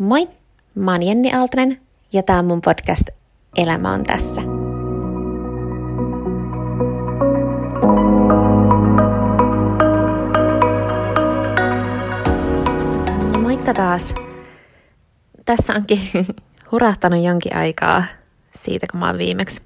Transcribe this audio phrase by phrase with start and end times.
[0.00, 0.28] Moi,
[0.74, 1.80] mä oon Jenni Aaltonen
[2.12, 3.02] ja tää on mun podcast
[3.56, 4.40] Elämä on tässä.
[13.42, 14.14] Moikka taas.
[15.44, 16.00] Tässä onkin
[16.72, 18.04] hurahtanut jonkin aikaa
[18.60, 19.60] siitä, kun mä oon viimeksi,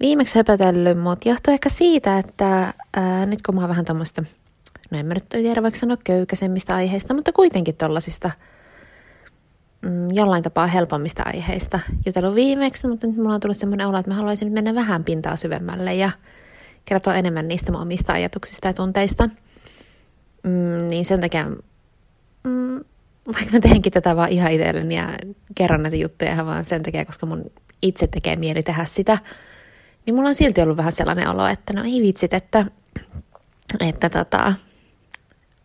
[0.00, 4.22] viimeksi höpötellyt, mutta johtuu ehkä siitä, että ää, nyt kun mä oon vähän tämmöistä,
[4.90, 8.30] no en mä nyt tiedä vaikka sanoa köykäisemmistä aiheista, mutta kuitenkin tollasista–
[9.82, 14.10] mm, jollain tapaa helpommista aiheista jutellut viimeksi, mutta nyt mulla on tullut semmoinen olo, että
[14.10, 16.10] mä haluaisin mennä vähän pintaa syvemmälle ja
[16.84, 19.28] kertoa enemmän niistä mun omista ajatuksista ja tunteista.
[20.42, 21.44] Mm, niin sen takia,
[22.44, 22.80] mm,
[23.26, 25.08] vaikka mä teenkin tätä vaan ihan itselleni ja
[25.54, 27.50] kerron näitä juttuja ihan vaan sen takia, koska mun
[27.82, 29.18] itse tekee mieli tehdä sitä,
[30.06, 32.66] niin mulla on silti ollut vähän sellainen olo, että no ei vitsit, että,
[33.80, 34.54] että tota,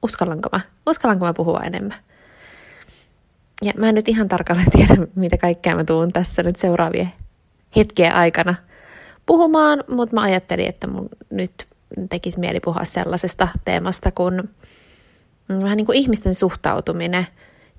[0.03, 1.97] uskallanko mä, uskallanko mä puhua enemmän
[3.61, 7.11] ja mä en nyt ihan tarkalleen tiedä, mitä kaikkea mä tuun tässä nyt seuraavien
[7.75, 8.55] hetkien aikana
[9.25, 11.67] puhumaan, mutta mä ajattelin, että mun nyt
[12.09, 14.49] tekisi mieli puhua sellaisesta teemasta kuin
[15.49, 17.27] vähän niin kuin ihmisten suhtautuminen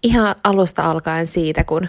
[0.03, 1.89] ihan alusta alkaen siitä, kun,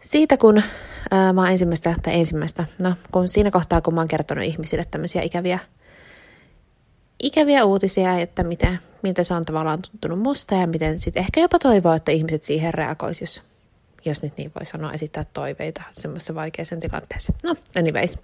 [0.00, 0.62] siitä kun
[1.10, 4.84] ää, mä oon ensimmäistä, tai ensimmäistä, no kun siinä kohtaa, kun mä oon kertonut ihmisille
[4.90, 5.58] tämmöisiä ikäviä,
[7.22, 11.58] ikäviä uutisia, että miten, miltä se on tavallaan tuntunut musta ja miten sitten ehkä jopa
[11.58, 13.42] toivoa, että ihmiset siihen reagoisi, jos,
[14.04, 17.32] jos nyt niin voi sanoa, esittää toiveita semmoisessa vaikeassa tilanteessa.
[17.44, 18.18] No, anyways.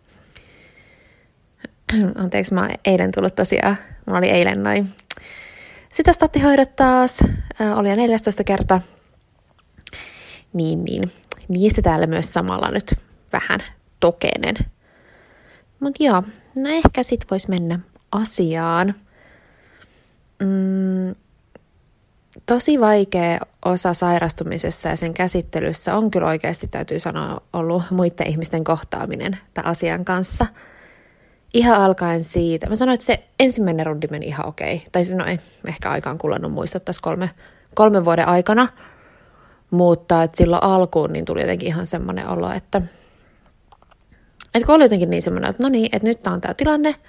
[2.14, 4.95] Anteeksi, mä eilen tullut tosiaan, mä oli eilen noin
[5.92, 7.20] sitä stattihoidot taas,
[7.61, 8.81] äh, oli jo 14 kerta.
[10.53, 11.12] Niin, niin.
[11.48, 12.95] Niistä täällä myös samalla nyt
[13.33, 13.61] vähän
[14.01, 14.55] tokenen.
[15.81, 16.23] Mutta joo,
[16.57, 17.79] no ehkä sit vois mennä
[18.12, 18.95] asiaan
[20.45, 21.15] mm,
[22.47, 28.65] tosi vaikea osa sairastumisessa ja sen käsittelyssä on kyllä oikeasti, täytyy sanoa, ollut muiden ihmisten
[28.65, 30.47] kohtaaminen tämän asian kanssa.
[31.55, 32.69] Ihan alkaen siitä.
[32.69, 34.83] Mä sanoin, että se ensimmäinen rundi meni ihan okei.
[34.92, 35.39] Tai no ei
[35.69, 37.30] ehkä aikaan kulunut muistot tässä kolme,
[37.74, 38.69] kolmen vuoden aikana.
[39.70, 42.83] Mutta että silloin alkuun niin tuli jotenkin ihan semmoinen olo, että,
[44.55, 46.95] että kun oli jotenkin niin semmoinen, että no niin, että nyt tämä on tämä tilanne–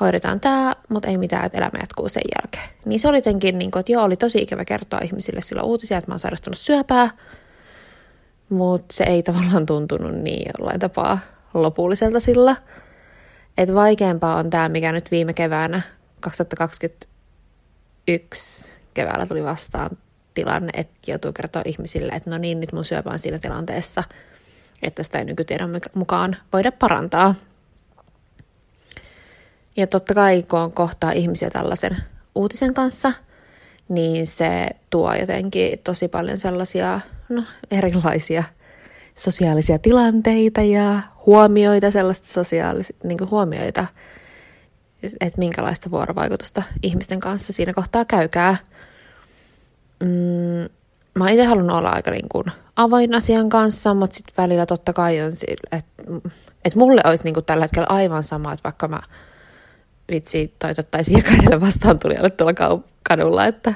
[0.00, 2.68] hoidetaan tämä, mutta ei mitään, että elämä jatkuu sen jälkeen.
[2.84, 5.98] Niin se oli jotenkin, niin kuin, että joo, oli tosi ikävä kertoa ihmisille sillä uutisia,
[5.98, 7.10] että mä oon sairastunut syöpää,
[8.48, 11.18] mutta se ei tavallaan tuntunut niin jollain tapaa
[11.54, 12.56] lopulliselta sillä.
[13.58, 15.80] Että vaikeampaa on tämä, mikä nyt viime keväänä
[16.20, 19.90] 2021 keväällä tuli vastaan
[20.34, 24.04] tilanne, että joutuu kertoa ihmisille, että no niin, nyt mun syöpä on siinä tilanteessa,
[24.82, 27.34] että sitä ei nykytiedon mukaan voida parantaa.
[29.76, 31.96] Ja totta kai, kun kohtaa ihmisiä tällaisen
[32.34, 33.12] uutisen kanssa,
[33.88, 38.44] niin se tuo jotenkin tosi paljon sellaisia no, erilaisia
[39.14, 43.86] sosiaalisia tilanteita ja huomioita, sellaista sosiaalisia niin huomioita,
[45.20, 48.56] että minkälaista vuorovaikutusta ihmisten kanssa siinä kohtaa käykää.
[50.02, 50.68] Mm,
[51.14, 52.44] mä itse halunnut olla aika niin kuin
[52.76, 56.02] avoin asian kanssa, mutta sitten välillä totta kai on sille, että,
[56.64, 59.00] että mulle olisi niin kuin tällä hetkellä aivan sama, että vaikka mä
[60.10, 63.74] vitsi toitottaisiin jokaiselle vastaan tulijalle tuolla kadulla, että,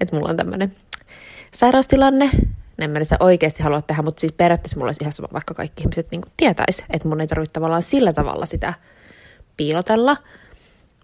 [0.00, 0.76] että mulla on tämmöinen
[1.54, 2.30] sairaustilanne.
[2.78, 5.82] En mä sitä oikeasti halua tehdä, mutta siis periaatteessa mulla olisi ihan sama, vaikka kaikki
[5.82, 8.74] ihmiset niin tietäisi, että mun ei tarvitse tavallaan sillä tavalla sitä
[9.56, 10.16] piilotella.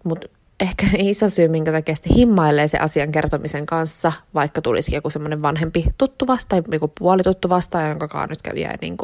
[0.03, 0.27] Mutta
[0.59, 5.41] ehkä iso syy, minkä takia sitten himmailee se asian kertomisen kanssa, vaikka tulisi joku semmoinen
[5.41, 8.97] vanhempi tuttu vasta, tai joku puolituttu vasta, jonka nyt kävi niin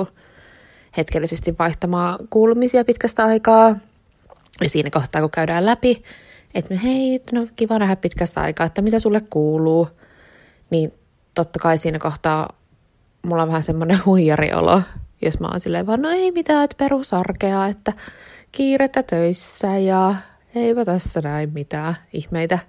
[0.98, 3.76] hetkellisesti vaihtamaan kuulumisia pitkästä aikaa,
[4.64, 6.04] ja siinä kohtaa, kun käydään läpi,
[6.54, 9.88] että hei, no kiva nähdä pitkästä aikaa, että mitä sulle kuuluu,
[10.70, 10.94] niin
[11.34, 12.60] totta kai siinä kohtaa
[13.22, 14.82] mulla on vähän semmoinen huijariolo,
[15.22, 17.94] jos mä oon silleen vaan, no ei mitään, että perusarkea, että
[18.52, 20.16] kiirettä töissä ja
[20.56, 22.60] eipä tässä näin mitään ihmeitä.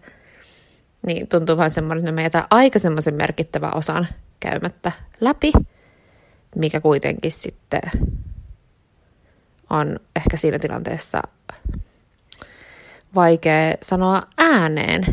[1.06, 4.08] Niin tuntuu vähän semmoinen, että me jätän aika semmoisen merkittävän osan
[4.40, 5.52] käymättä läpi,
[6.56, 7.80] mikä kuitenkin sitten
[9.70, 11.22] on ehkä siinä tilanteessa
[13.14, 15.04] vaikea sanoa ääneen.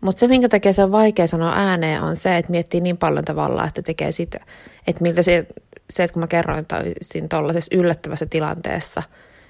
[0.00, 3.24] Mutta se, minkä takia se on vaikea sanoa ääneen, on se, että miettii niin paljon
[3.24, 4.38] tavallaan, että tekee sitä,
[4.86, 5.46] että miltä se,
[5.90, 9.02] se että kun mä kerroin toisin tuollaisessa yllättävässä tilanteessa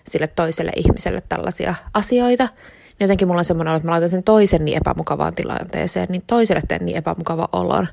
[0.09, 4.65] sille toiselle ihmiselle tällaisia asioita, niin jotenkin mulla on semmoinen että mä laitan sen toisen
[4.65, 7.89] niin epämukavaan tilanteeseen, niin toiselle teen niin epämukava olon,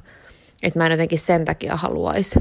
[0.64, 2.40] että mä en jotenkin sen takia haluaisi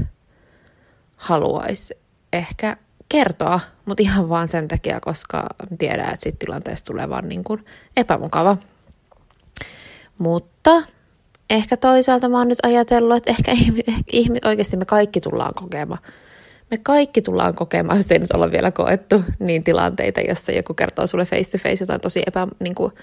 [1.15, 1.93] haluais
[2.33, 2.77] ehkä
[3.09, 5.47] kertoa, mutta ihan vaan sen takia, koska
[5.77, 7.65] tiedän, että siitä tilanteesta tulee vaan niin kuin
[7.97, 8.57] epämukava.
[10.17, 10.83] Mutta
[11.49, 13.51] ehkä toisaalta mä oon nyt ajatellut, että ehkä,
[14.11, 16.01] ihmiset, oikeasti me kaikki tullaan kokemaan.
[16.71, 21.07] Me kaikki tullaan kokemaan, jos ei nyt olla vielä koettu, niin tilanteita, jossa joku kertoo
[21.07, 22.93] sulle face to face jotain tosi epä, niin kuin,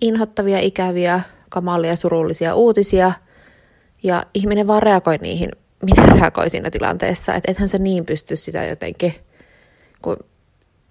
[0.00, 1.20] inhottavia, ikäviä,
[1.50, 3.12] kamalia, surullisia uutisia.
[4.02, 5.50] Ja ihminen vaan reagoi niihin,
[5.82, 7.34] miten reagoi siinä tilanteessa.
[7.34, 9.14] Että ethän se niin pysty sitä jotenkin,
[10.04, 10.16] kun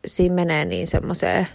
[0.05, 1.47] siinä menee niin semmoiseen,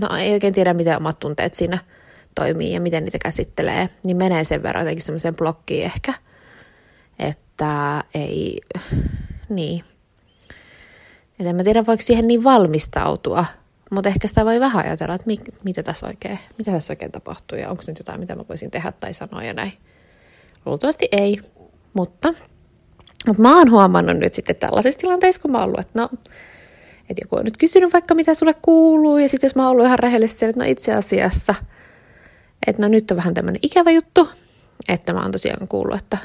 [0.00, 1.78] no ei oikein tiedä, miten omat tunteet siinä–
[2.36, 6.14] toimii ja miten niitä käsittelee, niin menee sen verran jotenkin semmoiseen blokkiin ehkä,
[7.18, 8.60] että ei,
[9.48, 9.84] niin.
[11.40, 13.44] Et en mä tiedä, voiko siihen niin valmistautua,
[13.90, 17.58] mutta ehkä sitä voi vähän ajatella, että mi, mitä, tässä oikein, mitä tässä oikein tapahtuu
[17.58, 19.72] ja onko nyt jotain, mitä mä voisin tehdä tai sanoa ja näin.
[20.66, 21.40] Luultavasti ei,
[21.94, 22.34] mutta,
[23.26, 26.08] mutta mä oon huomannut nyt sitten tällaisissa tilanteissa, kun mä oon ollut, että no,
[27.10, 29.86] että joku on nyt kysynyt vaikka mitä sulle kuuluu ja sitten jos mä oon ollut
[29.86, 31.54] ihan rehellisesti, että no itse asiassa–
[32.66, 34.28] että no nyt on vähän tämmöinen ikävä juttu,
[34.88, 36.18] että mä oon tosiaan kuullut, että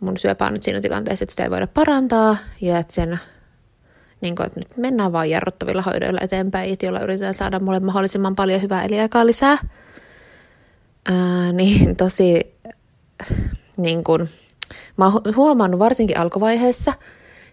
[0.00, 3.20] mun syöpä on nyt siinä tilanteessa, että sitä ei voida parantaa ja että sen
[4.20, 8.62] niin kuin, että nyt mennään vaan jarruttavilla hoidoilla eteenpäin, joilla yritetään saada mulle mahdollisimman paljon
[8.62, 9.58] hyvää eliaikaa lisää.
[11.04, 12.54] Ää, niin tosi,
[13.76, 14.28] niin kuin,
[14.96, 16.92] mä oon huomannut varsinkin alkuvaiheessa,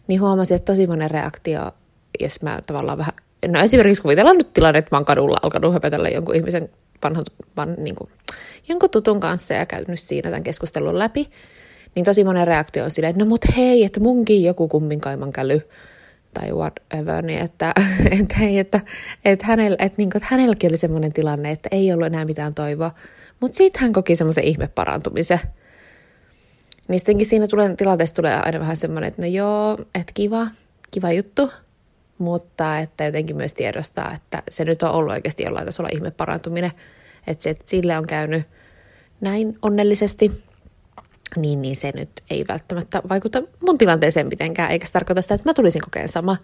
[0.07, 1.71] niin huomasin, että tosi monen reaktio,
[2.19, 3.13] jos mä tavallaan vähän,
[3.47, 6.69] no esimerkiksi kuvitellaan nyt tilanne, että mä oon kadulla alkanut höpötellä jonkun ihmisen
[7.03, 7.23] vanhan,
[7.57, 8.09] van, niin kuin,
[8.67, 11.29] jonkun tutun kanssa ja käynyt siinä tämän keskustelun läpi,
[11.95, 15.61] niin tosi monen reaktio on silleen, että no mut hei, että munkin joku kumminkaiman käly
[16.33, 17.73] tai whatever, niin että,
[18.21, 18.79] että hei, että,
[19.25, 22.53] että, hänellä, että, niin kuin, että hänelläkin oli semmoinen tilanne, että ei ollut enää mitään
[22.53, 22.91] toivoa,
[23.39, 25.39] mutta sitten hän koki semmoisen ihme parantumisen.
[26.89, 30.47] Niin sittenkin siinä tulee, tilanteessa tulee aina vähän semmoinen, että no joo, että kiva,
[30.91, 31.51] kiva juttu,
[32.17, 36.71] mutta että jotenkin myös tiedostaa, että se nyt on ollut oikeasti jollain tasolla ihme parantuminen,
[37.27, 38.43] että se, että sille on käynyt
[39.21, 40.43] näin onnellisesti,
[41.35, 45.49] niin, niin se nyt ei välttämättä vaikuta mun tilanteeseen mitenkään, eikä se tarkoita sitä, että
[45.49, 46.37] mä tulisin kokeen sama.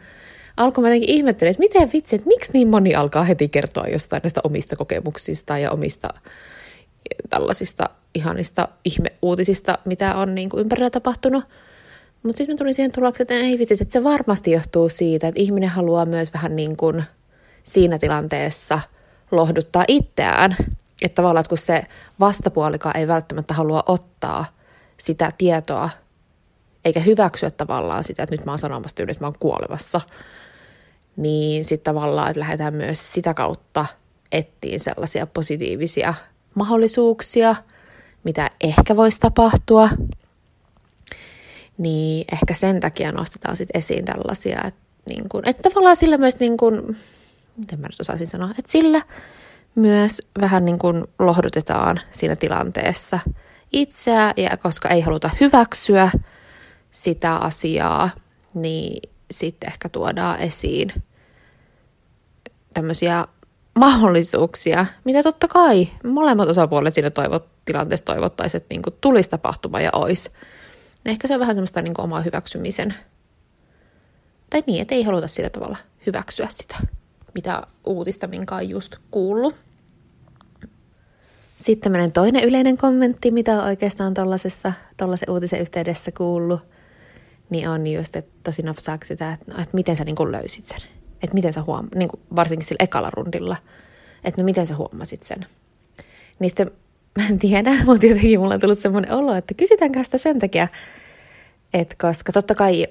[0.58, 4.22] Alkuun mä jotenkin ihmettelin, että miten vitsi, että miksi niin moni alkaa heti kertoa jostain
[4.24, 6.10] näistä omista kokemuksista ja omista
[7.30, 11.44] tällaisista ihanista ihmeuutisista, mitä on niin kuin ympärillä tapahtunut.
[12.24, 15.42] Mutta sitten mä tulin siihen tulokseen, että ei vitsi, että se varmasti johtuu siitä, että
[15.42, 17.04] ihminen haluaa myös vähän niin kuin
[17.64, 18.80] siinä tilanteessa
[19.32, 20.56] lohduttaa itseään.
[21.02, 21.84] Että tavallaan, että kun se
[22.20, 24.46] vastapuolikaan ei välttämättä halua ottaa
[24.98, 25.90] sitä tietoa,
[26.86, 30.02] eikä hyväksyä tavallaan sitä, että nyt mä oon sanomassa tyyli, että mä oon kuolevassa,
[31.18, 33.86] niin sitten tavallaan, että lähdetään myös sitä kautta
[34.32, 36.14] etsiin sellaisia positiivisia
[36.56, 37.56] mahdollisuuksia,
[38.26, 39.90] mitä ehkä voisi tapahtua,
[41.78, 46.40] niin ehkä sen takia nostetaan sit esiin tällaisia, että, niin kun, että tavallaan sillä myös,
[46.40, 46.96] niin kun,
[47.58, 49.02] miten mä nyt osaisin sanoa, että sillä
[49.76, 53.20] myös vähän niin kun lohdutetaan siinä tilanteessa
[53.72, 56.12] itseä, ja koska ei haluta hyväksyä
[56.92, 58.10] sitä asiaa,
[58.54, 60.92] niin sitten ehkä tuodaan esiin
[62.74, 63.26] tämmöisiä
[63.76, 69.90] mahdollisuuksia, mitä totta kai molemmat osapuolet siinä toivot, tilanteessa toivottaisiin, että niin tulisi tapahtuma ja
[69.94, 70.32] olisi.
[71.06, 72.94] Ehkä se on vähän semmoista niin kuin omaa hyväksymisen.
[74.50, 76.76] Tai niin, että ei haluta sillä tavalla hyväksyä sitä,
[77.36, 79.56] mitä uutista, minkä on just kuullut.
[81.58, 84.14] Sitten tämmöinen toinen yleinen kommentti, mitä on oikeastaan
[84.98, 86.62] tuollaisen uutisen yhteydessä kuullut,
[87.50, 90.66] niin on just, että tosi napsaaksi sitä, että, no, että miten sä niin kuin löysit
[90.66, 90.82] sen.
[91.26, 91.88] Että miten sä huom...
[91.96, 93.56] niin kuin varsinkin sillä ekalla rundilla,
[94.24, 95.46] että no miten sä huomasit sen.
[96.40, 96.72] Niin sitten
[97.18, 100.68] mä en tiedä, mutta jotenkin mulla on tullut semmoinen olo, että kysytäänkö sitä sen takia,
[101.74, 102.86] että koska totta kai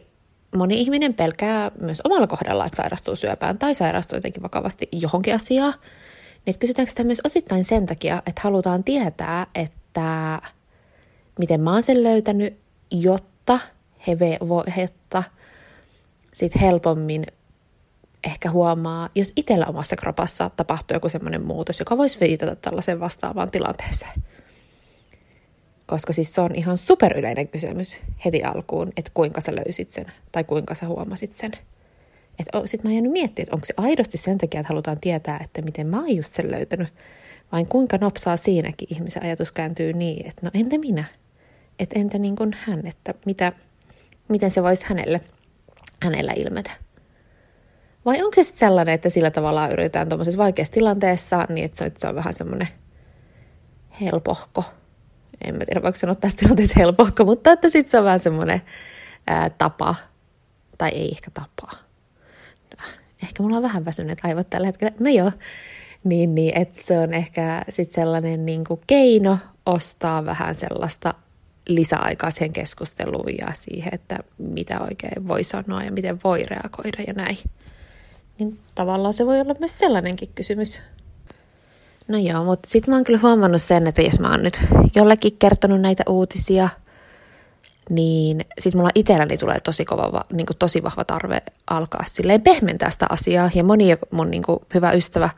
[0.56, 5.74] moni ihminen pelkää myös omalla kohdalla, että sairastuu syöpään tai sairastuu jotenkin vakavasti johonkin asiaan,
[6.46, 10.38] niin kysytäänkö sitä myös osittain sen takia, että halutaan tietää, että
[11.38, 12.56] miten mä oon sen löytänyt,
[12.90, 13.58] jotta
[14.06, 15.22] he, vo, jotta
[16.34, 17.26] sit helpommin
[18.26, 23.50] ehkä huomaa, jos itsellä omassa kropassa tapahtuu joku semmoinen muutos, joka voisi viitata tällaiseen vastaavaan
[23.50, 24.22] tilanteeseen.
[25.86, 30.44] Koska siis se on ihan superyleinen kysymys heti alkuun, että kuinka sä löysit sen tai
[30.44, 31.52] kuinka sä huomasit sen.
[32.64, 35.62] Sitten mä oon jäänyt miettimään, että onko se aidosti sen takia, että halutaan tietää, että
[35.62, 36.88] miten mä oon just sen löytänyt,
[37.52, 41.04] vai kuinka nopsaa siinäkin ihmisen ajatus kääntyy niin, että no entä minä?
[41.78, 43.52] Että entä niin kuin hän, että mitä,
[44.28, 45.20] miten se voisi hänelle,
[46.02, 46.83] hänellä ilmetä?
[48.04, 51.84] Vai onko se sitten sellainen, että sillä tavalla yritetään tuommoisessa vaikeassa tilanteessa, niin että se
[51.84, 52.68] on, se on vähän semmoinen
[54.00, 54.64] helpohko.
[55.44, 58.62] En mä tiedä, voiko sanoa tässä tilanteessa helpohko, mutta että sitten se on vähän semmoinen
[59.26, 59.94] ää, tapa,
[60.78, 61.70] tai ei ehkä tapa.
[63.23, 64.92] Ehkä mulla on vähän väsyneet aivot tällä hetkellä.
[65.00, 65.32] No joo,
[66.04, 71.14] niin, niin että se on ehkä sitten sellainen niin kuin keino ostaa vähän sellaista
[71.68, 77.12] lisäaikaa siihen keskusteluun ja siihen, että mitä oikein voi sanoa ja miten voi reagoida ja
[77.12, 77.38] näin.
[78.38, 80.80] Niin tavallaan se voi olla myös sellainenkin kysymys.
[82.08, 84.60] No joo, mutta sitten mä oon kyllä huomannut sen, että jos mä oon nyt
[84.94, 86.68] jollekin kertonut näitä uutisia,
[87.90, 92.90] niin sitten mulla itselläni tulee tosi, kova, niin kuin tosi vahva tarve alkaa silleen pehmentää
[92.90, 93.50] sitä asiaa.
[93.54, 95.30] Ja moni mun niin kuin hyvä ystävä,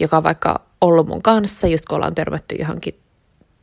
[0.00, 3.00] joka on vaikka ollut mun kanssa, just kun ollaan törmätty johonkin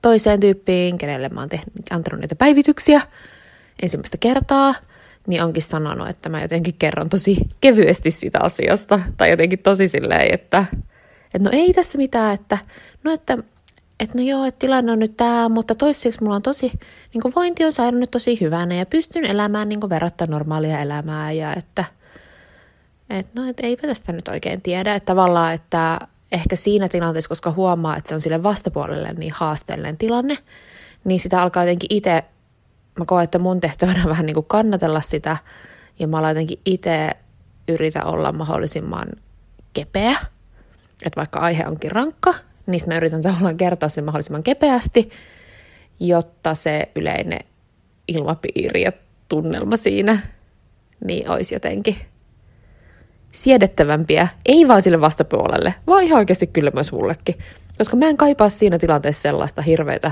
[0.01, 3.01] toiseen tyyppiin, kenelle mä oon tehnyt, antanut niitä päivityksiä
[3.81, 4.73] ensimmäistä kertaa,
[5.29, 8.99] niin onkin sanonut, että mä jotenkin kerron tosi kevyesti siitä asiasta.
[9.17, 10.65] Tai jotenkin tosi silleen, että,
[11.33, 12.57] että no ei tässä mitään, että
[13.03, 13.37] no että,
[13.99, 16.71] että no joo, että tilanne on nyt tämä, mutta toiseksi mulla on tosi,
[17.13, 20.79] niin kuin vointi on saanut nyt tosi hyvänä ja pystyn elämään niin kuin verrattuna normaalia
[20.79, 21.83] elämää ja että,
[23.09, 25.99] että no, että eipä tästä nyt oikein tiedä, että tavallaan, että
[26.31, 30.37] ehkä siinä tilanteessa, koska huomaa, että se on sille vastapuolelle niin haasteellinen tilanne,
[31.03, 32.23] niin sitä alkaa jotenkin itse,
[32.99, 35.37] mä koen, että mun tehtävänä vähän niin kuin kannatella sitä,
[35.99, 37.09] ja mä jotenkin itse
[37.67, 39.07] yritä olla mahdollisimman
[39.73, 40.11] kepeä,
[41.05, 42.33] että vaikka aihe onkin rankka,
[42.67, 45.09] niin mä yritän tavallaan kertoa sen mahdollisimman kepeästi,
[45.99, 47.39] jotta se yleinen
[48.07, 48.91] ilmapiiri ja
[49.29, 50.19] tunnelma siinä
[51.05, 51.95] niin olisi jotenkin
[53.31, 57.35] siedettävämpiä, ei vaan sille vastapuolelle, vaan ihan oikeasti kyllä myös mullekin.
[57.77, 60.11] Koska mä en kaipaa siinä tilanteessa sellaista hirveitä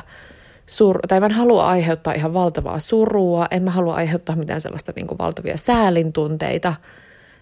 [0.69, 4.93] sur- tai mä en halua aiheuttaa ihan valtavaa surua, en mä halua aiheuttaa mitään sellaista
[4.95, 6.74] niin kuin valtavia säälintunteita.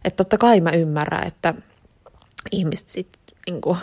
[0.05, 1.53] Että totta kai mä ymmärrän, että
[2.51, 3.09] ihmiset sit,
[3.49, 3.77] niin kuin,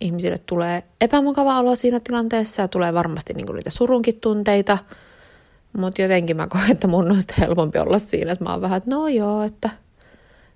[0.00, 4.78] ihmisille tulee epämukava olo siinä tilanteessa ja tulee varmasti niin kuin niitä surunkin tunteita.
[5.78, 8.90] Mutta jotenkin mä koen, että mun on helpompi olla siinä, että mä oon vähän, että
[8.90, 9.70] no joo, että–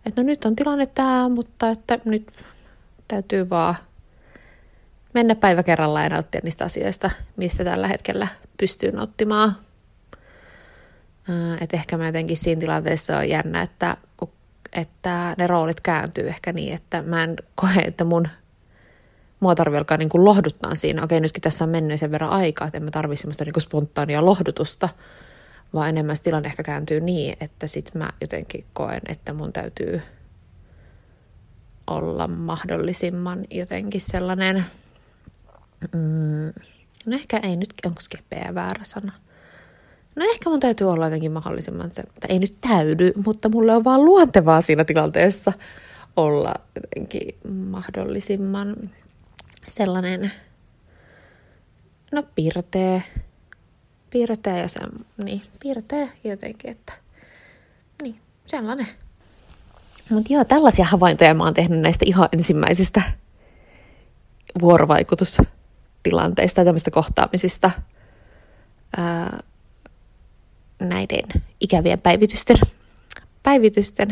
[0.07, 2.29] että no nyt on tilanne tämä, mutta että nyt
[3.09, 3.75] täytyy vaan
[5.17, 9.53] mennä päivä kerrallaan ja nauttia niistä asioista, mistä tällä hetkellä pystyy nauttimaan.
[11.61, 13.97] Että ehkä mä jotenkin siinä tilanteessa on jännä, että,
[14.73, 18.29] että ne roolit kääntyy ehkä niin, että mä en koe, että mun
[19.41, 21.05] mua tarvii alkaa niin kuin lohduttaa siinä.
[21.05, 23.63] Okei, nytkin tässä on mennyt sen verran aikaa, että en mä tarvitse semmoista niin kuin
[23.63, 24.89] spontaania lohdutusta,
[25.75, 30.03] vaan enemmän tilanne ehkä kääntyy niin, että sit mä jotenkin koen, että mun täytyy
[31.87, 34.65] olla mahdollisimman jotenkin sellainen,
[35.93, 36.53] mm,
[37.07, 39.13] no ehkä ei nyt, onko skepeä väärä sana.
[40.17, 43.85] No ehkä mun täytyy olla jotenkin mahdollisimman se, tai ei nyt täydy, mutta mulle on
[43.85, 45.53] vaan luontevaa siinä tilanteessa
[46.17, 47.35] olla jotenkin
[47.71, 48.91] mahdollisimman
[49.67, 50.31] sellainen,
[52.13, 53.03] no pirtee,
[54.11, 54.81] piirtää ja se,
[55.25, 56.93] niin, piirtää jotenkin, että
[58.03, 58.87] niin, sellainen.
[60.11, 63.03] Mutta joo, tällaisia havaintoja mä oon tehnyt näistä ihan ensimmäisistä
[66.11, 67.71] vuorovaikutustilanteista ja tämmöistä kohtaamisista
[68.97, 69.43] ää,
[70.81, 72.57] näiden ikävien päivitysten,
[73.43, 74.09] päivitysten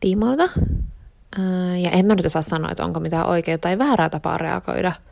[0.00, 0.48] tiimoilta.
[1.38, 4.92] Ää, ja en mä nyt osaa sanoa, että onko mitään oikeaa tai väärää tapaa reagoida–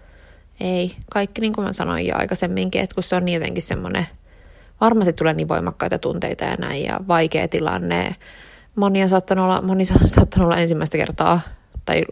[0.61, 4.07] ei, kaikki niin kuin mä sanoin jo aikaisemminkin, että kun se on jotenkin semmoinen,
[4.81, 8.15] varmasti tulee niin voimakkaita tunteita ja näin ja vaikea tilanne.
[8.77, 11.41] Moni on saattanut olla, moni on saattanut olla ensimmäistä kertaa,
[11.85, 12.05] tai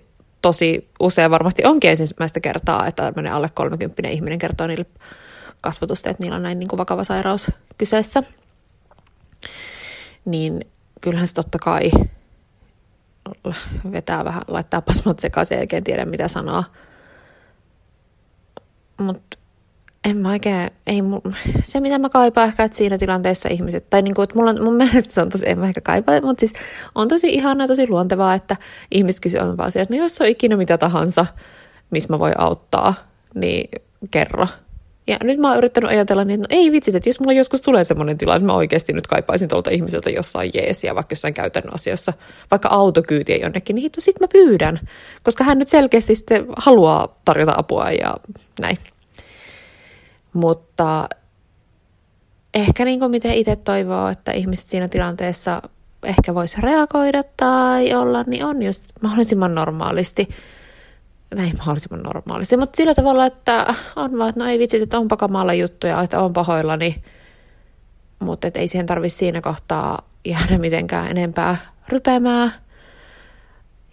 [0.42, 4.86] tosi usein varmasti onkin ensimmäistä kertaa, että tämmöinen alle 30 ihminen kertoo niille
[5.60, 8.22] kasvatusta, että niillä on näin niin kuin vakava sairaus kyseessä.
[10.24, 10.60] Niin
[11.00, 11.90] kyllähän se totta kai
[13.92, 16.64] vetää vähän, laittaa pasmat sekaisin oikein tiedä mitä sanoa
[19.00, 19.38] mutta
[20.04, 21.22] en mä oikein, ei mun,
[21.62, 24.74] se mitä mä kaipaan ehkä, että siinä tilanteessa ihmiset, tai niinku, että mulla on, mun
[24.84, 26.52] mielestä se on tosi, en mä ehkä kaipaa, mutta siis
[26.94, 28.56] on tosi ihanaa, tosi luontevaa, että
[28.90, 31.26] ihmiset on vaan se, että no jos on ikinä mitä tahansa,
[31.90, 32.94] missä mä voi auttaa,
[33.34, 33.68] niin
[34.10, 34.46] kerro.
[35.06, 37.60] Ja nyt mä oon yrittänyt ajatella niin, että no ei vitsit, että jos mulla joskus
[37.60, 41.74] tulee semmoinen tilanne, että mä oikeasti nyt kaipaisin tuolta ihmiseltä jossain jeesiä, vaikka jossain käytännön
[41.74, 42.12] asiassa,
[42.50, 44.80] vaikka autokyytiä jonnekin, niin hitto, sit mä pyydän.
[45.22, 48.16] Koska hän nyt selkeästi sitten haluaa tarjota apua ja
[48.60, 48.78] näin.
[50.32, 51.08] Mutta
[52.54, 55.62] ehkä niin kuin miten itse toivoo, että ihmiset siinä tilanteessa
[56.02, 60.28] ehkä voisi reagoida tai olla, niin on just mahdollisimman normaalisti.
[61.34, 65.16] Näin mahdollisimman normaalisti, mutta sillä tavalla, että on vaan, että no ei vitsi, että onpa
[65.16, 67.02] kamala juttuja, että on pahoillani,
[68.18, 71.56] mutta ei siihen tarvitse siinä kohtaa jäädä mitenkään enempää
[71.88, 72.52] rypemään.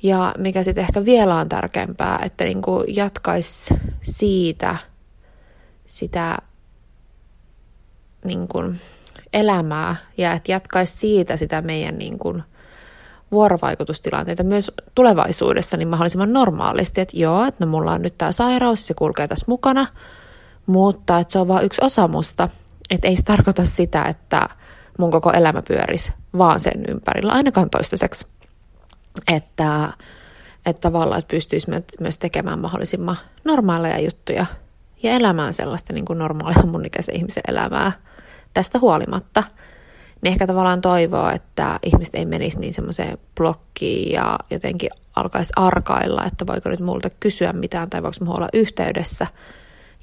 [0.04, 4.76] Ja mikä sitten ehkä vielä on tärkeämpää, että niin kuin jatkaisi siitä–
[5.88, 6.38] sitä
[8.26, 8.82] niin kuin,
[9.34, 12.44] elämää ja että jatkaisi siitä sitä meidän niin kuin,
[13.32, 18.88] vuorovaikutustilanteita myös tulevaisuudessa niin mahdollisimman normaalisti, että joo, että no mulla on nyt tämä sairaus,
[18.88, 19.88] se kulkee tässä mukana,
[20.66, 22.50] mutta että se on vain yksi osa musta,
[22.90, 24.50] että ei se tarkoita sitä, että
[24.98, 28.28] mun koko elämä pyörisi vaan sen ympärillä, ainakaan toistaiseksi.
[29.34, 29.90] Että,
[30.66, 34.46] että tavallaan että pystyisi myös tekemään mahdollisimman normaaleja juttuja
[35.04, 37.92] ja elämään sellaista niin kuin normaalia mun ikäisen ihmisen elämää
[38.54, 39.44] tästä huolimatta.
[40.22, 46.26] Niin ehkä tavallaan toivoo, että ihmiset ei menisi niin semmoiseen blokkiin ja jotenkin alkaisi arkailla,
[46.26, 49.28] että voiko nyt multa kysyä mitään tai voiko mulla olla yhteydessä.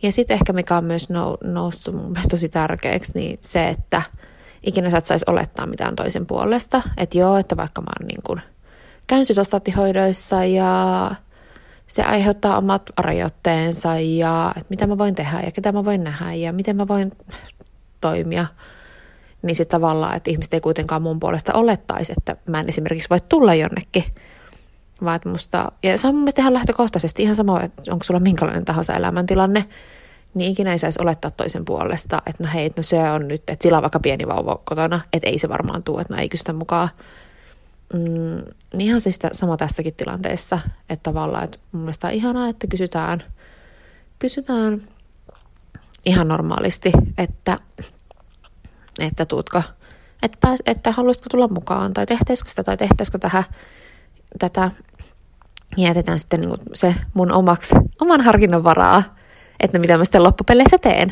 [0.03, 1.09] Ja sitten ehkä mikä on myös
[1.45, 4.03] noussut mun mielestä tosi tärkeäksi, niin se, että
[4.63, 6.83] ikinä sä et saisi olettaa mitään toisen puolesta.
[6.97, 8.41] Että joo, että vaikka mä oon niin kuin
[9.07, 9.25] käyn
[10.55, 11.11] ja
[11.87, 16.35] se aiheuttaa omat rajoitteensa ja että mitä mä voin tehdä ja ketä mä voin nähdä
[16.35, 17.13] ja miten mä voin
[18.01, 18.47] toimia,
[19.43, 23.19] niin se tavallaan, että ihmiset ei kuitenkaan mun puolesta olettaisi, että mä en esimerkiksi voi
[23.29, 24.05] tulla jonnekin,
[25.05, 28.21] vaan että musta, ja se on mun mielestä ihan lähtökohtaisesti ihan sama, että onko sulla
[28.21, 29.65] minkälainen tahansa elämäntilanne,
[30.35, 33.63] niin ikinä ei saisi olettaa toisen puolesta, että no hei, no se on nyt, että
[33.63, 36.53] sillä on vaikka pieni vauva kotona, että ei se varmaan tule, että no ei kysytä
[36.53, 36.89] mukaan.
[37.93, 42.67] Mm, niin ihan sitä sama tässäkin tilanteessa, että tavallaan, että mun mielestä on ihanaa, että
[42.67, 43.23] kysytään,
[44.19, 44.89] kysytään
[46.07, 47.59] ihan normaalisti, että,
[48.99, 49.63] että tuutko,
[50.23, 53.45] että, pääs, että haluaisitko tulla mukaan, tai tehtäisikö sitä, tai tehtäisikö tähän,
[54.39, 54.71] tätä,
[55.77, 59.03] jätetään sitten niin se mun omaksi, oman harkinnan varaa,
[59.61, 61.09] että mitä mä sitten loppupeleissä teen.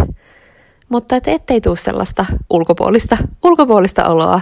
[0.88, 4.40] Mutta että ettei tule sellaista ulkopuolista, ulkopuolista oloa,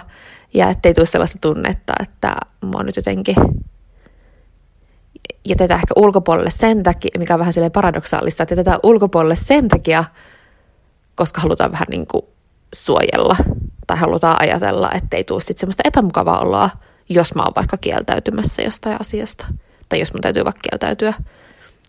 [0.55, 3.37] ja ettei tule sellaista tunnetta, että mä oon nyt jotenkin
[5.49, 10.05] jätetään ehkä ulkopuolelle sen takia, mikä on vähän silleen paradoksaalista, että jätetään ulkopuolelle sen takia,
[11.15, 12.23] koska halutaan vähän niin kuin
[12.75, 13.37] suojella
[13.87, 16.71] tai halutaan ajatella, että ei tule sitten semmoista epämukavaa oloa,
[17.09, 19.47] jos mä oon vaikka kieltäytymässä jostain asiasta
[19.89, 21.15] tai jos mun täytyy vaikka kieltäytyä.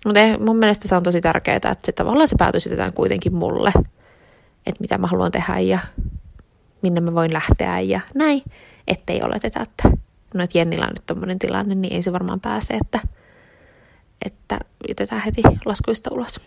[0.05, 3.71] Mutta mun mielestä se on tosi tärkeää, että se tavallaan se päätös jätetään kuitenkin mulle,
[4.65, 5.79] että mitä mä haluan tehdä ja
[6.81, 8.43] minne mä voin lähteä ja näin,
[8.87, 9.89] ettei oleteta, että
[10.33, 12.99] no, että Jennillä on nyt tommonen tilanne, niin ei se varmaan pääse, että,
[14.25, 16.41] että jätetään heti laskuista ulos.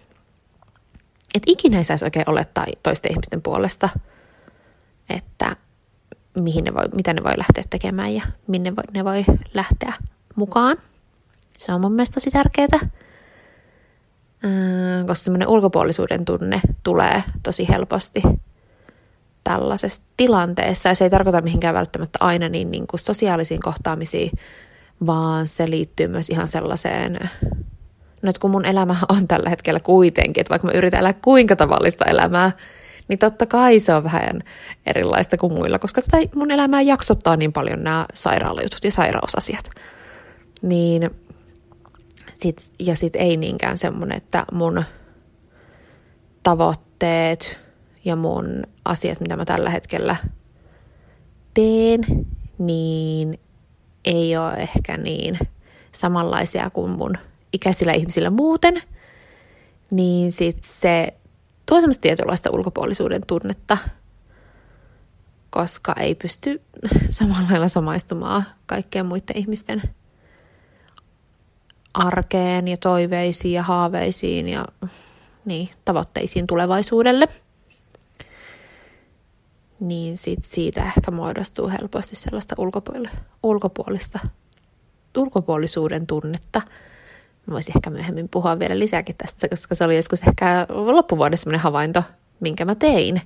[1.34, 3.88] Että ikinä ei saisi oikein olettaa toisten ihmisten puolesta,
[5.10, 5.56] että
[6.34, 9.92] mihin ne voi, mitä ne voi lähteä tekemään ja minne voi, ne voi lähteä
[10.34, 10.76] mukaan.
[11.58, 12.88] Se on mun mielestä tosi tärkeää,
[15.06, 18.22] koska semmoinen ulkopuolisuuden tunne tulee tosi helposti
[19.44, 20.88] tällaisessa tilanteessa.
[20.88, 24.30] Ja se ei tarkoita mihinkään välttämättä aina niin, niin kuin sosiaalisiin kohtaamisiin,
[25.06, 27.18] vaan se liittyy myös ihan sellaiseen,
[28.22, 31.56] no että kun mun elämä on tällä hetkellä kuitenkin, että vaikka mä yritän elää kuinka
[31.56, 32.52] tavallista elämää,
[33.08, 34.42] niin totta kai se on vähän
[34.86, 39.70] erilaista kuin muilla, koska tätä mun elämää jaksottaa niin paljon nämä sairaalajutut ja sairausasiat.
[40.62, 41.10] Niin
[42.34, 44.84] sit, ja sitten ei niinkään semmoinen, että mun
[46.42, 47.63] tavoitteet
[48.04, 50.16] ja mun asiat, mitä mä tällä hetkellä
[51.54, 52.00] teen,
[52.58, 53.40] niin
[54.04, 55.38] ei ole ehkä niin
[55.92, 57.18] samanlaisia kuin mun
[57.52, 58.82] ikäisillä ihmisillä muuten,
[59.90, 61.14] niin sit se
[61.66, 63.78] tuo semmoista tietynlaista ulkopuolisuuden tunnetta,
[65.50, 66.62] koska ei pysty
[67.08, 69.82] samalla lailla samaistumaan kaikkeen muiden ihmisten
[71.94, 74.64] arkeen ja toiveisiin ja haaveisiin ja
[75.44, 77.28] niin, tavoitteisiin tulevaisuudelle–
[79.88, 84.18] niin sit siitä ehkä muodostuu helposti sellaista ulkopuolista, ulkopuolista
[85.16, 86.62] ulkopuolisuuden tunnetta.
[87.46, 91.62] Mä voisin ehkä myöhemmin puhua vielä lisääkin tästä, koska se oli joskus ehkä loppuvuodessa sellainen
[91.62, 92.02] havainto,
[92.40, 93.20] minkä mä tein.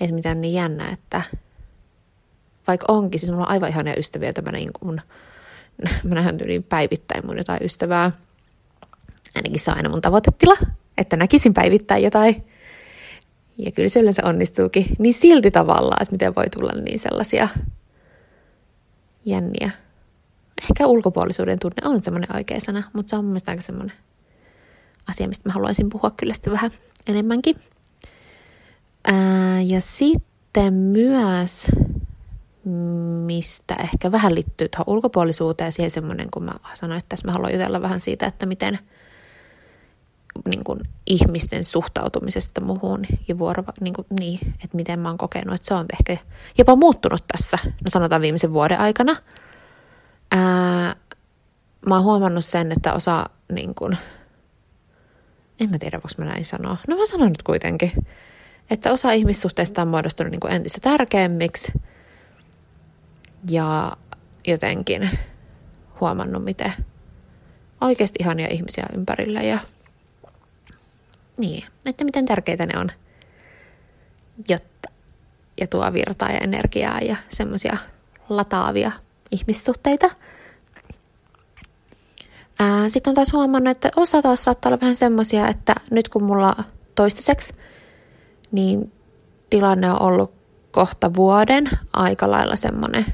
[0.00, 1.22] Että mitä on niin jännä, että
[2.66, 5.00] vaikka onkin, siis mulla on aivan ihania ystäviä, että mä, niin kun,
[6.04, 8.12] mä näen niin päivittäin mun jotain ystävää.
[9.36, 10.56] Ainakin se on aina mun tavoitetila,
[10.98, 12.44] että näkisin päivittäin jotain
[13.58, 17.48] ja kyllä se yleensä onnistuukin, niin silti tavallaan, että miten voi tulla niin sellaisia
[19.24, 19.70] jänniä.
[20.62, 23.96] Ehkä ulkopuolisuuden tunne on semmoinen oikea sana, mutta se on mun mielestä aika semmoinen
[25.08, 26.70] asia, mistä mä haluaisin puhua kyllä sitten vähän
[27.06, 27.56] enemmänkin.
[29.04, 31.70] Ää, ja sitten myös,
[33.26, 37.52] mistä ehkä vähän liittyy tuohon ulkopuolisuuteen, siihen semmoinen, kun mä sanoin, että tässä mä haluan
[37.52, 38.78] jutella vähän siitä, että miten–
[40.48, 45.54] niin kuin, ihmisten suhtautumisesta muuhun ja vuoro, niin, kuin, niin, että miten mä oon kokenut,
[45.54, 46.24] että se on ehkä
[46.58, 49.16] jopa muuttunut tässä, no sanotaan viimeisen vuoden aikana.
[50.32, 50.96] Ää,
[51.86, 53.98] mä oon huomannut sen, että osa, niin kuin,
[55.60, 57.92] en mä tiedä, voiko mä näin sanoa, no mä sanon nyt kuitenkin,
[58.70, 61.72] että osa ihmissuhteista on muodostunut niin kuin entistä tärkeämmiksi
[63.50, 63.96] ja
[64.46, 65.10] jotenkin
[66.00, 66.72] huomannut, miten
[67.80, 69.58] oikeasti ihania ihmisiä ympärillä ja
[71.38, 72.90] niin, että miten tärkeitä ne on,
[74.48, 74.88] jotta
[75.60, 77.76] ja tuo virtaa ja energiaa ja semmoisia
[78.28, 78.92] lataavia
[79.30, 80.10] ihmissuhteita.
[82.88, 86.54] Sitten on taas huomannut, että osa taas saattaa olla vähän semmoisia, että nyt kun mulla
[86.94, 87.54] toistaiseksi,
[88.52, 88.92] niin
[89.50, 90.32] tilanne on ollut
[90.70, 93.04] kohta vuoden aika lailla semmoinen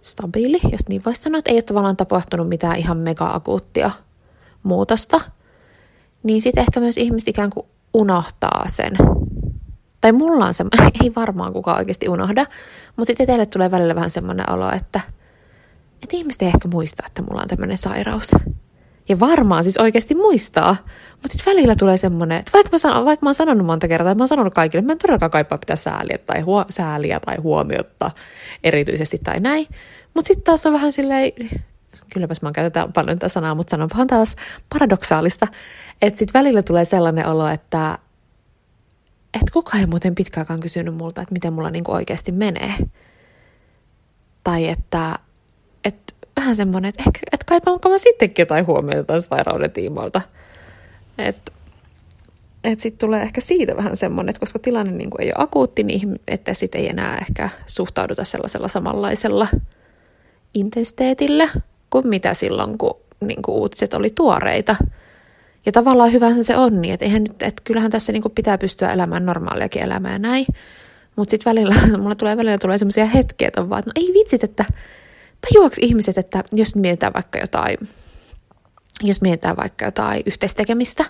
[0.00, 3.90] stabiili, jos niin voisi sanoa, että ei ole tavallaan tapahtunut mitään ihan mega-akuuttia
[4.62, 5.20] muutosta,
[6.22, 8.92] niin sitten ehkä myös ihmiset ikään kuin unohtaa sen.
[10.00, 10.64] Tai mulla on se,
[11.04, 12.46] ei varmaan kukaan oikeasti unohda,
[12.96, 15.00] mutta sitten teille tulee välillä vähän semmoinen olo, että,
[16.02, 18.34] että ihmiset ei ehkä muista, että mulla on tämmöinen sairaus.
[19.08, 20.76] Ja varmaan siis oikeasti muistaa.
[21.12, 24.10] Mutta sitten välillä tulee semmoinen, että vaikka mä, sanon, vaikka mä oon sanonut monta kertaa,
[24.10, 27.20] että mä oon sanonut kaikille, että mä en todellakaan kaipaa pitää sääliä tai, huo, sääliä
[27.20, 28.10] tai huomiota
[28.64, 29.66] erityisesti tai näin.
[30.14, 31.32] Mutta sitten taas on vähän silleen,
[32.12, 34.36] kylläpäs mä käytetään paljon tätä sanaa, mutta sanonpahan taas
[34.72, 35.46] paradoksaalista,
[36.02, 37.98] että sitten välillä tulee sellainen olo, että
[39.34, 42.74] et kukaan ei muuten pitkäänkaan kysynyt multa, että miten mulla niinku oikeasti menee.
[44.44, 45.18] Tai että
[45.84, 50.20] et vähän semmoinen, että et kaipaanko mä sittenkin jotain huomiota tämän sairauden tiimoilta.
[51.18, 51.52] Että
[52.64, 56.20] et sitten tulee ehkä siitä vähän semmoinen, että koska tilanne niinku ei ole akuutti, niin
[56.28, 59.48] että sitten ei enää ehkä suhtauduta sellaisella samanlaisella
[60.54, 61.48] intensiteetillä
[61.90, 64.76] kuin mitä silloin, kun niinku uutiset oli tuoreita.
[65.66, 68.92] Ja tavallaan hyvähän se on niin, että, eihän nyt, että kyllähän tässä niinku pitää pystyä
[68.92, 70.46] elämään normaaliakin elämää näin.
[71.16, 74.14] Mutta sitten välillä, mulla tulee välillä tulee semmoisia hetkiä, että on vaan, että no ei
[74.14, 74.64] vitsit, että
[75.40, 77.76] tajuaks ihmiset, että jos mietitään vaikka jotain,
[79.02, 81.04] jos mietitään vaikka jotain yhteistekemistä,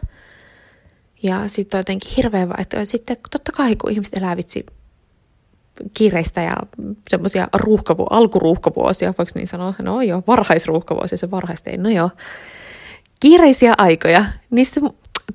[1.22, 2.90] ja sitten on jotenkin hirveä vaihtoehto.
[2.90, 4.66] Sitten totta kai, kun ihmiset elää vitsi
[5.94, 6.56] kiireistä ja
[7.10, 12.10] semmoisia ruuhkavu- alkuruuhkavuosia, voiko niin sanoa, no joo, varhaisruuhkavuosia, se varhaista ei, no joo,
[13.20, 14.80] kiireisiä aikoja, niin se,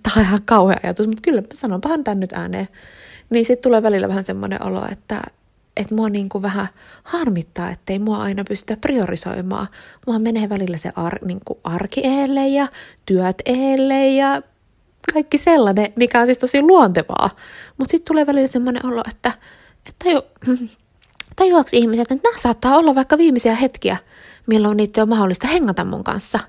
[0.04, 2.68] tämä on ihan kauhea ajatus, mutta kyllä sanonpahan tämän nyt ääneen,
[3.30, 5.22] niin sitten tulee välillä vähän semmoinen olo, että,
[5.78, 6.68] että mua niin kuin vähän
[7.04, 9.68] harmittaa, ettei mua aina pystytä priorisoimaan.
[10.08, 12.68] Mua menee välillä se ar, niin kuin arki eelle ja
[13.06, 14.42] työt eelle ja
[15.14, 17.30] kaikki sellainen, mikä on siis tosi luontevaa.
[17.78, 19.32] Mutta sitten tulee välillä semmoinen olo, että,
[19.90, 20.22] että taju,
[21.36, 23.98] tajuaks ihmiset, että nämä saattaa olla vaikka viimeisiä hetkiä,
[24.48, 26.40] milloin niitä on mahdollista hengata mun kanssa.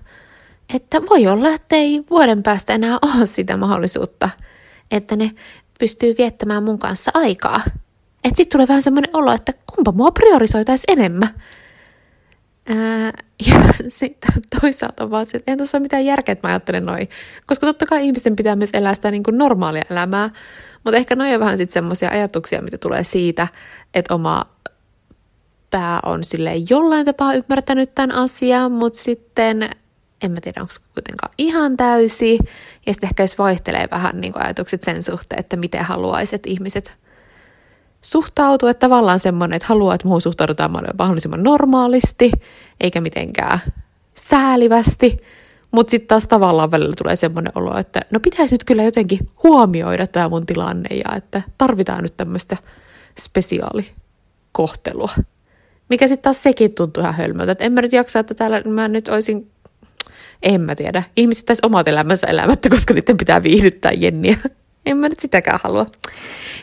[0.75, 4.31] Että voi olla, että ei vuoden päästä enää ole sitä mahdollisuutta,
[4.91, 5.31] että ne
[5.79, 7.61] pystyy viettämään mun kanssa aikaa.
[8.25, 11.29] Että sitten tulee vähän semmoinen olo, että kumpa mua priorisoitaisi enemmän.
[12.67, 13.13] Ää,
[13.49, 17.09] ja sitten toisaalta vaan se, että en tuossa ole mitään järkeä, että mä ajattelen noin.
[17.47, 20.31] Koska totta kai ihmisten pitää myös elää sitä niin kuin normaalia elämää.
[20.85, 23.49] Mutta ehkä noin on vähän sitten semmoisia ajatuksia, mitä tulee siitä,
[23.95, 24.47] että oma
[25.71, 29.71] pää on sille jollain tapaa ymmärtänyt tämän asian, mutta sitten
[30.23, 32.39] en mä tiedä, onko kuitenkaan ihan täysi.
[32.87, 36.97] Ja sitten ehkä vaihtelee vähän niin ajatukset sen suhteen, että miten haluaisit ihmiset
[38.05, 42.33] suhtautua, että tavallaan semmoinen, että haluaa, että muuhun suhtaudutaan mahdollisimman normaalisti,
[42.81, 43.59] eikä mitenkään
[44.15, 45.17] säälivästi,
[45.71, 50.07] mutta sitten taas tavallaan välillä tulee semmoinen olo, että no pitäisi nyt kyllä jotenkin huomioida
[50.07, 52.57] tämä mun tilanne ja että tarvitaan nyt tämmöistä
[53.21, 55.11] spesiaalikohtelua.
[55.91, 58.89] Mikä sitten taas sekin tuntuu ihan hölmöltä, että en mä nyt jaksa, että täällä mä
[58.89, 59.51] nyt olisin,
[60.43, 64.39] en mä tiedä, ihmiset taisi omat elämänsä elämättä, koska niiden pitää viihdyttää jenniä.
[64.87, 65.87] En mä nyt sitäkään halua.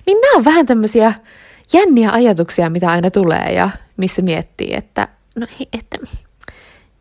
[0.05, 1.13] Niin nämä on vähän tämmöisiä
[1.73, 5.97] jänniä ajatuksia, mitä aina tulee ja missä miettii, että no hei, että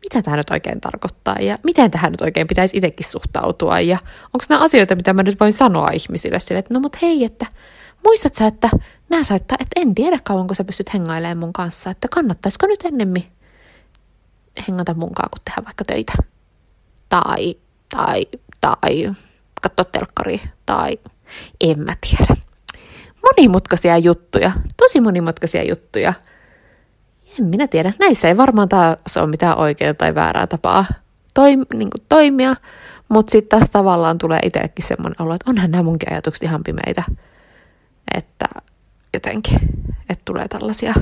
[0.03, 4.45] mitä tämä nyt oikein tarkoittaa ja miten tähän nyt oikein pitäisi itsekin suhtautua ja onko
[4.49, 7.45] nämä asioita, mitä mä nyt voin sanoa ihmisille sille, että no mut hei, että
[8.05, 8.69] muistat sä, että
[9.09, 13.23] nämä saittaa, että en tiedä kauanko sä pystyt hengailemaan mun kanssa, että kannattaisiko nyt ennemmin
[14.67, 16.13] hengata munkaan, kun tehdä vaikka töitä.
[17.09, 17.55] Tai,
[17.89, 18.25] tai,
[18.61, 19.15] tai
[19.61, 20.97] katsoa telkkari tai
[21.61, 22.35] en mä tiedä.
[23.23, 26.13] Monimutkaisia juttuja, tosi monimutkaisia juttuja.
[27.39, 30.85] En minä tiedä, näissä ei varmaan taas ole mitään oikeaa tai väärää tapaa
[31.33, 32.55] toim, niin toimia,
[33.09, 37.03] mutta sitten taas tavallaan tulee itsellekin semmoinen olo, että onhan nämä munkin ajatukset ihan pimeitä,
[38.15, 38.45] että
[39.13, 39.59] jotenkin,
[40.09, 40.93] että tulee tällaisia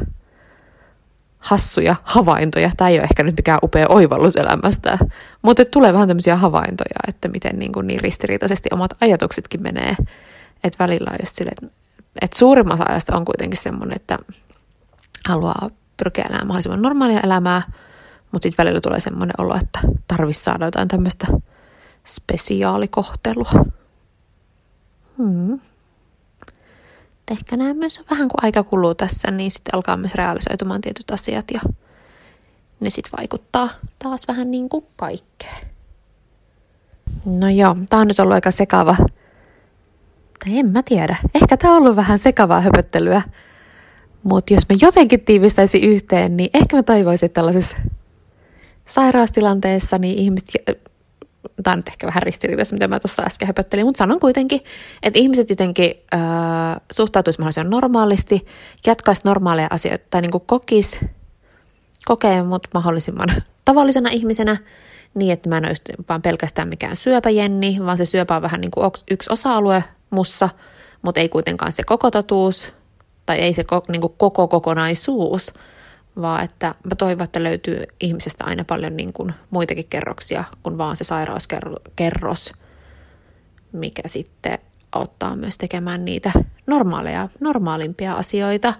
[1.39, 2.71] hassuja havaintoja.
[2.77, 4.97] Tämä ei ole ehkä nyt mikään upea oivallus elämästä,
[5.41, 9.95] mutta tulee vähän tämmöisiä havaintoja, että miten niin, kuin niin ristiriitaisesti omat ajatuksetkin menee.
[10.63, 11.75] Että välillä on just sille, että,
[12.21, 14.19] että suurimmassa ajasta on kuitenkin semmoinen, että
[15.27, 17.61] haluaa pyrkiä elämään mahdollisimman normaalia elämää,
[18.31, 21.27] mutta sitten välillä tulee semmoinen olo, että tarvitsisi saada jotain tämmöistä
[22.05, 23.51] spesiaalikohtelua.
[25.17, 25.59] Hmm
[27.31, 31.45] ehkä nämä myös vähän kuin aika kuluu tässä, niin sitten alkaa myös realisoitumaan tietyt asiat
[31.53, 31.59] ja
[32.79, 35.67] ne sitten vaikuttaa taas vähän niin kuin kaikkeen.
[37.25, 38.95] No joo, tää on nyt ollut aika sekava.
[40.43, 41.15] Tai en mä tiedä.
[41.35, 43.21] Ehkä tää on ollut vähän sekavaa höpöttelyä.
[44.23, 47.77] Mutta jos mä jotenkin tiivistäisin yhteen, niin ehkä mä toivoisin, että tällaisessa
[48.85, 50.49] sairaustilanteessa niin ihmiset,
[51.63, 54.61] tämä on ehkä vähän ristiriitaista, mitä mä tuossa äsken höpöttelin, mutta sanon kuitenkin,
[55.03, 56.21] että ihmiset jotenkin äh,
[56.91, 58.45] suhtautuisi mahdollisimman normaalisti,
[58.85, 60.99] jatkaisi normaaleja asioita tai niin kokis,
[62.05, 63.29] kokee mut mahdollisimman
[63.65, 64.57] tavallisena ihmisenä,
[65.13, 65.73] niin että mä en ole
[66.09, 70.49] vaan pelkästään mikään syöpäjenni, vaan se syöpä on vähän niin kuin yksi osa-alue mussa,
[71.01, 72.73] mutta ei kuitenkaan se koko totuus,
[73.25, 75.53] tai ei se niin kuin koko kokonaisuus,
[76.21, 80.95] vaan että mä toivon, että löytyy ihmisestä aina paljon niin kuin muitakin kerroksia kuin vaan
[80.95, 82.53] se sairauskerros,
[83.71, 84.59] mikä sitten
[84.91, 86.31] auttaa myös tekemään niitä
[86.67, 88.73] normaaleja, normaalimpia asioita.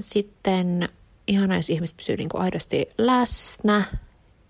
[0.00, 0.88] Sitten
[1.26, 3.82] ihana, jos ihmiset pysyy niin kuin aidosti läsnä,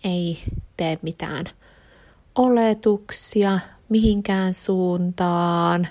[0.05, 0.43] ei
[0.77, 1.47] tee mitään
[2.35, 3.59] oletuksia
[3.89, 5.89] mihinkään suuntaan.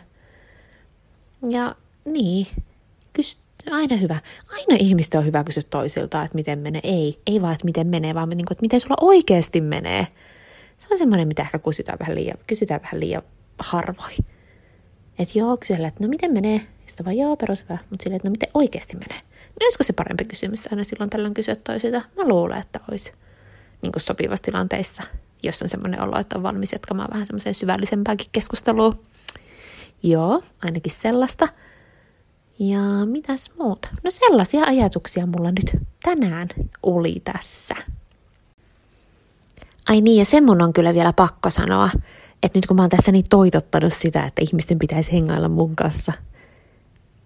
[1.49, 2.47] Ja niin,
[3.65, 4.19] kys, aina hyvä.
[4.51, 6.81] Aina ihmistä on hyvä kysyä toisilta, että miten menee.
[6.83, 10.07] Ei, ei vaan, että miten menee, vaan niin kuin, että miten sulla oikeasti menee.
[10.77, 13.23] Se on semmoinen, mitä ehkä kysytään vähän liian, kysytään vähän liian
[13.59, 14.25] harvoin.
[15.19, 16.61] Että joo, kysellä, että no miten menee?
[16.85, 17.77] Sitten vaan joo, perusvä.
[17.89, 19.21] Mutta silleen, että no miten oikeasti menee?
[19.47, 22.01] No olisiko se parempi kysymys aina silloin tällöin kysyä toisilta?
[22.17, 23.13] Mä luulen, että olisi
[23.81, 25.03] niin kuin sopivassa tilanteissa,
[25.43, 28.95] jos on semmoinen olo, että on valmis jatkamaan vähän semmoiseen syvällisempääkin keskustelua.
[30.03, 31.47] Joo, ainakin sellaista.
[32.59, 33.87] Ja mitäs muuta?
[34.03, 36.47] No sellaisia ajatuksia mulla nyt tänään
[36.83, 37.75] oli tässä.
[39.89, 41.89] Ai niin, ja sen mun on kyllä vielä pakko sanoa,
[42.43, 46.13] että nyt kun mä oon tässä niin toitottanut sitä, että ihmisten pitäisi hengailla mun kanssa,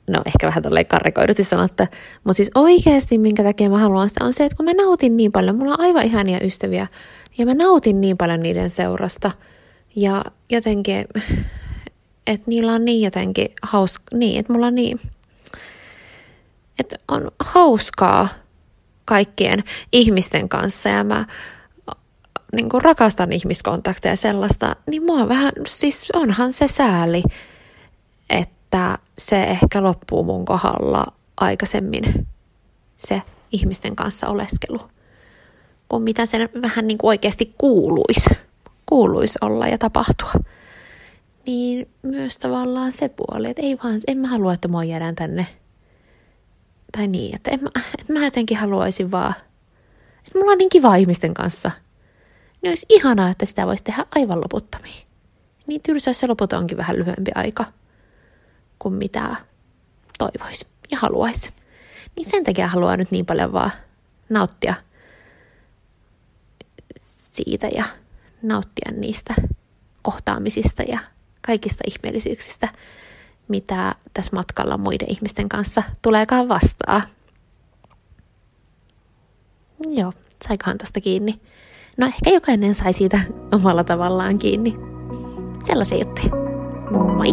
[0.07, 1.87] no ehkä vähän tolleen karrikoidusti sanotta,
[2.23, 5.31] mutta siis oikeasti minkä takia mä haluan sitä on se, että kun mä nautin niin
[5.31, 6.87] paljon, mulla on aivan ihania ystäviä,
[7.37, 9.31] ja mä nautin niin paljon niiden seurasta,
[9.95, 11.05] ja jotenkin,
[12.27, 14.99] että niillä on niin jotenkin hauska, niin, että mulla on niin,
[16.79, 18.27] että on hauskaa
[19.05, 21.25] kaikkien ihmisten kanssa ja mä
[22.53, 27.23] niin kuin rakastan ihmiskontakteja sellaista, niin mua vähän, siis onhan se sääli,
[28.29, 31.05] että se ehkä loppuu mun kohdalla
[31.37, 32.27] aikaisemmin
[32.97, 34.79] se ihmisten kanssa oleskelu,
[35.89, 38.29] kuin mitä sen vähän niin kuin oikeasti kuuluisi,
[38.85, 40.31] kuuluisi olla ja tapahtua.
[41.45, 45.47] Niin myös tavallaan se puoli, että ei vaan, en mä halua, että mua jäädään tänne
[46.91, 49.34] tai niin, että, en mä, että mä jotenkin haluaisin vaan,
[50.17, 51.71] että mulla on niin kiva ihmisten kanssa.
[52.62, 55.08] Niin olisi ihanaa, että sitä voisi tehdä aivan loputtomiin.
[55.67, 57.65] Niin tylsä se lopulta onkin vähän lyhyempi aika
[58.80, 59.36] kuin mitä
[60.17, 61.52] toivoisi ja haluaisi.
[62.15, 63.71] Niin sen takia haluaa nyt niin paljon vaan
[64.30, 64.73] nauttia
[67.32, 67.86] siitä ja
[68.41, 69.34] nauttia niistä
[70.02, 70.99] kohtaamisista ja
[71.41, 72.67] kaikista ihmeellisyyksistä,
[73.49, 77.01] mitä tässä matkalla muiden ihmisten kanssa tuleekaan vastaan.
[79.89, 80.13] Joo,
[80.47, 81.39] saikohan tästä kiinni?
[81.97, 83.19] No ehkä jokainen sai siitä
[83.51, 84.75] omalla tavallaan kiinni.
[85.65, 86.29] Sellaisia juttuja.
[86.91, 87.29] Moi!